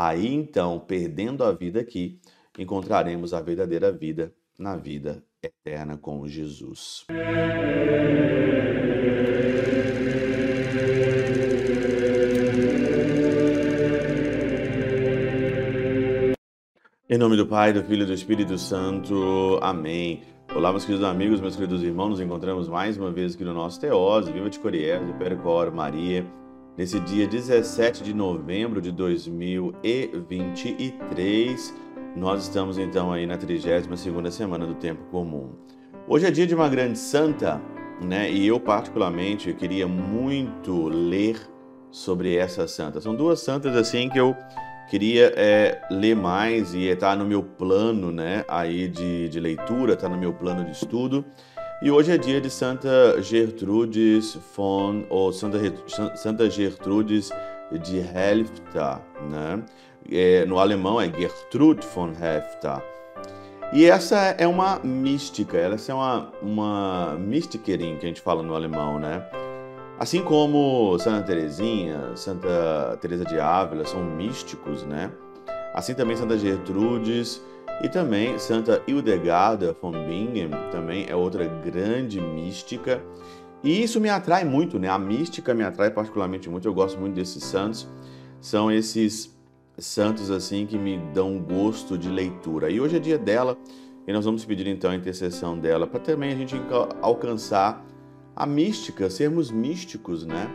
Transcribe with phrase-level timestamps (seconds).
[0.00, 2.20] Aí então, perdendo a vida aqui,
[2.56, 7.04] encontraremos a verdadeira vida na vida eterna com Jesus.
[17.10, 19.58] Em nome do Pai, do Filho e do Espírito Santo.
[19.60, 20.22] Amém.
[20.54, 23.80] Olá, meus queridos amigos, meus queridos irmãos, nos encontramos mais uma vez aqui no nosso
[23.80, 26.24] Teose, Viva de Coriés, Percor Maria,
[26.78, 31.74] nesse dia 17 de novembro de 2023.
[32.14, 35.50] Nós estamos então aí na 32ª semana do Tempo Comum.
[36.06, 37.60] Hoje é dia de uma grande santa,
[38.00, 38.30] né?
[38.30, 41.36] E eu particularmente queria muito ler
[41.90, 43.00] sobre essa santa.
[43.00, 44.36] São duas santas assim que eu
[44.88, 50.08] queria é, ler mais e está no meu plano né, aí de, de leitura, está
[50.08, 51.24] no meu plano de estudo.
[51.80, 55.58] E hoje é dia de Santa Gertrudes von, ou Santa,
[56.16, 57.30] Santa Gertrudes
[57.70, 59.62] de Helfta, né?
[60.10, 62.82] É, no alemão é Gertrude von Helfta.
[63.72, 68.56] E essa é uma mística, essa é uma, uma Mystikerin que a gente fala no
[68.56, 69.24] alemão, né?
[70.00, 75.12] Assim como Santa Teresinha, Santa Teresa de Ávila são místicos, né?
[75.72, 77.40] Assim também Santa Gertrudes
[77.82, 83.02] e também Santa Hildegarda von Bingen também é outra grande mística.
[83.62, 84.88] E isso me atrai muito, né?
[84.88, 86.66] A mística me atrai particularmente muito.
[86.66, 87.88] Eu gosto muito desses santos.
[88.40, 89.36] São esses
[89.78, 92.70] santos assim que me dão gosto de leitura.
[92.70, 93.56] E hoje é dia dela
[94.06, 96.56] e nós vamos pedir então a intercessão dela para também a gente
[97.00, 97.84] alcançar
[98.34, 100.48] a mística, sermos místicos, né?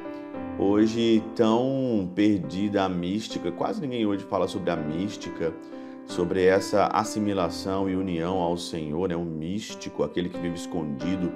[0.58, 5.54] Hoje tão perdida a mística, quase ninguém hoje fala sobre a mística,
[6.06, 9.16] sobre essa assimilação e união ao Senhor, é né?
[9.16, 11.32] um místico, aquele que vive escondido,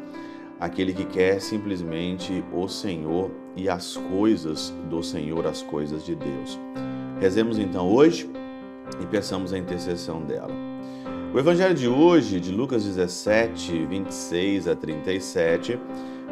[0.60, 6.60] aquele que quer simplesmente o Senhor e as coisas do Senhor, as coisas de Deus.
[7.20, 8.30] Rezemos então hoje
[9.02, 10.54] e peçamos a intercessão dela.
[11.34, 15.80] O evangelho de hoje, de Lucas 17, 26 a 37,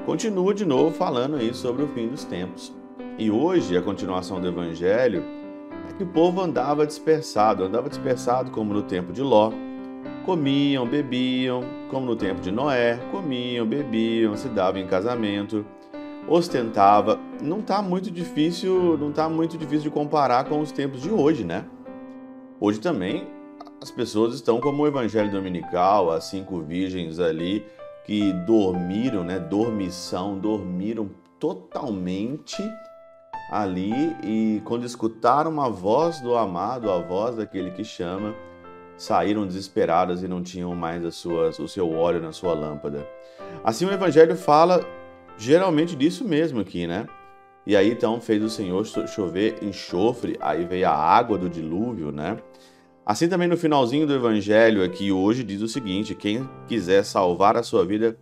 [0.05, 2.73] continua de novo falando aí sobre o fim dos tempos.
[3.17, 5.23] E hoje a continuação do evangelho
[5.97, 9.51] que o povo andava dispersado, andava dispersado como no tempo de Ló.
[10.25, 15.65] Comiam, bebiam, como no tempo de Noé, comiam, bebiam, se davam em casamento,
[16.27, 17.19] ostentava.
[17.41, 21.43] Não está muito difícil, não tá muito difícil de comparar com os tempos de hoje,
[21.43, 21.65] né?
[22.59, 23.27] Hoje também
[23.81, 27.63] as pessoas estão como o evangelho dominical, as cinco virgens ali,
[28.03, 32.63] que dormiram, né, dormição, dormiram totalmente
[33.49, 38.35] ali e quando escutaram a voz do amado, a voz daquele que chama,
[38.97, 43.07] saíram desesperadas e não tinham mais as suas, o seu óleo na sua lâmpada.
[43.63, 44.85] Assim o evangelho fala
[45.37, 47.07] geralmente disso mesmo aqui, né?
[47.65, 52.37] E aí então fez o Senhor chover enxofre, aí veio a água do dilúvio, né?
[53.05, 57.63] Assim também no finalzinho do evangelho aqui hoje diz o seguinte: quem quiser salvar a
[57.63, 58.17] sua vida,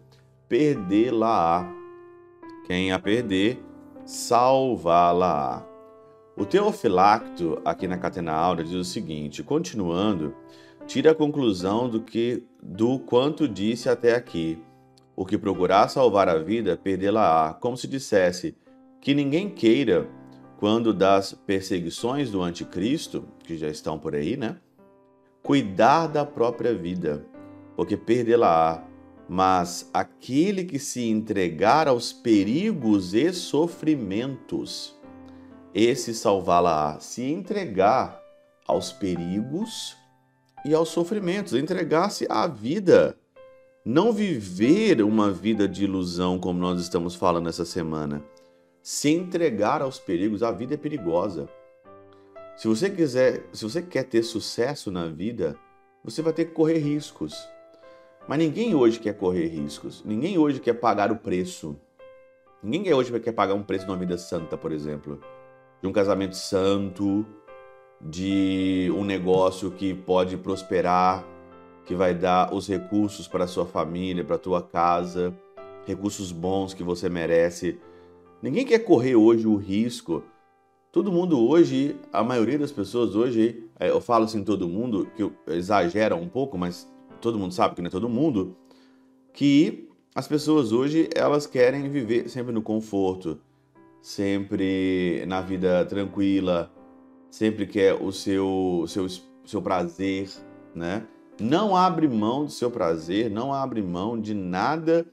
[0.48, 1.66] perdê-la-á.
[2.66, 3.62] Quem a perder,
[4.06, 5.66] salvá-la-á.
[6.36, 10.36] O Teofilacto, aqui na Catena Aura, diz o seguinte: continuando,
[10.88, 14.62] tira a conclusão do que do quanto disse até aqui.
[15.16, 18.58] O que procurar salvar a vida, perdê-la-á, como se dissesse
[19.00, 20.10] que ninguém queira,
[20.58, 24.58] quando das perseguições do anticristo, que já estão por aí, né?
[25.44, 27.26] cuidar da própria vida,
[27.76, 28.82] porque perdê-la-á.
[29.28, 34.98] Mas aquele que se entregar aos perigos e sofrimentos,
[35.74, 37.00] esse salvá-la-á.
[37.00, 38.22] Se entregar
[38.68, 39.96] aos perigos
[40.66, 43.18] e aos sofrimentos, entregar-se à vida.
[43.86, 48.24] Não viver uma vida de ilusão, como nós estamos falando essa semana.
[48.82, 51.50] Se entregar aos perigos, a vida é perigosa.
[52.56, 55.58] Se você quiser, se você quer ter sucesso na vida,
[56.04, 57.36] você vai ter que correr riscos.
[58.28, 60.04] Mas ninguém hoje quer correr riscos.
[60.06, 61.76] Ninguém hoje quer pagar o preço.
[62.62, 65.20] Ninguém hoje quer pagar um preço de uma vida santa, por exemplo.
[65.82, 67.26] De um casamento santo,
[68.00, 71.26] de um negócio que pode prosperar,
[71.86, 75.34] que vai dar os recursos para sua família, para tua casa,
[75.86, 77.78] recursos bons que você merece.
[78.42, 80.24] Ninguém quer correr hoje o risco
[80.94, 85.28] Todo mundo hoje, a maioria das pessoas hoje, é, eu falo assim todo mundo, que
[85.48, 86.88] exagera um pouco, mas
[87.24, 88.56] todo mundo sabe que não é todo mundo,
[89.32, 93.40] que as pessoas hoje elas querem viver sempre no conforto,
[94.02, 96.72] sempre na vida tranquila,
[97.32, 99.08] sempre quer o seu seu
[99.46, 100.30] seu prazer,
[100.76, 101.08] né?
[101.40, 105.06] Não abre mão do seu prazer, não abre mão de nada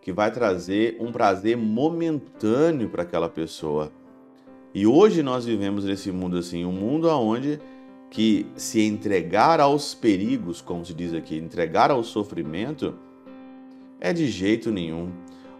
[0.00, 3.92] que vai trazer um prazer momentâneo para aquela pessoa.
[4.72, 7.60] E hoje nós vivemos nesse mundo assim, um mundo onde
[8.10, 12.94] que se entregar aos perigos, como se diz aqui, entregar ao sofrimento,
[14.00, 15.10] é de jeito nenhum.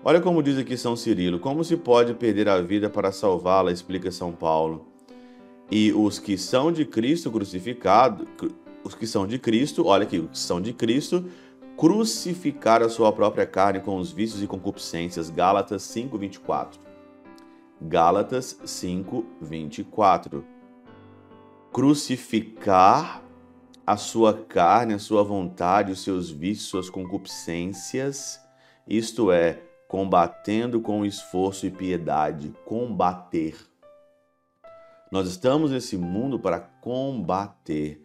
[0.05, 4.11] Olha como diz aqui São Cirilo: como se pode perder a vida para salvá-la, explica
[4.11, 4.87] São Paulo.
[5.71, 8.27] E os que são de Cristo crucificado,
[8.85, 11.25] os que são de Cristo, olha aqui, os que são de Cristo,
[11.77, 15.29] crucificaram a sua própria carne com os vícios e concupiscências.
[15.29, 16.79] Gálatas 5:24.
[17.81, 20.45] Gálatas 5:24.
[21.77, 23.23] Crucificar
[23.87, 28.41] a sua carne, a sua vontade, os seus vícios, suas concupiscências,
[28.89, 33.55] isto é, combatendo com esforço e piedade, combater.
[35.13, 38.03] Nós estamos nesse mundo para combater,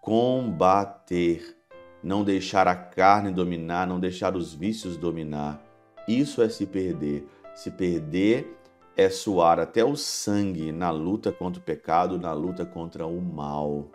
[0.00, 1.56] combater,
[2.00, 5.60] não deixar a carne dominar, não deixar os vícios dominar.
[6.06, 7.26] Isso é se perder.
[7.56, 8.56] Se perder
[8.98, 13.92] é suar até o sangue na luta contra o pecado, na luta contra o mal.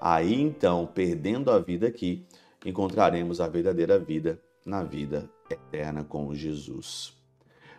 [0.00, 2.26] Aí então, perdendo a vida aqui,
[2.66, 7.16] encontraremos a verdadeira vida na vida eterna com Jesus.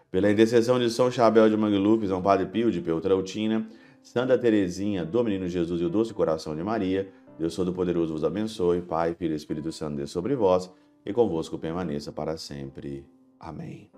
[0.09, 3.67] Pela intercessão de São Chabel de Mangluf, São Padre Pio de Peltrautina,
[4.01, 8.81] Santa Teresinha, do Menino Jesus e o Doce Coração de Maria, Deus Todo-Poderoso vos abençoe,
[8.81, 10.71] Pai, Filho e Espírito Santo, Deus sobre vós
[11.05, 13.05] e convosco permaneça para sempre.
[13.37, 13.89] Amém.